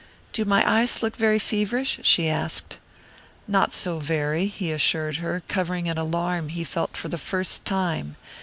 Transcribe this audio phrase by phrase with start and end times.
[0.33, 2.79] "Do my eyes look very feverish?" she asked.
[3.47, 8.15] "Not so very," he assured her, covering an alarm he felt for the first time.